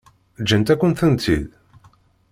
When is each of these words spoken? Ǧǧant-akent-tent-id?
Ǧǧant-akent-tent-id? 0.41 1.47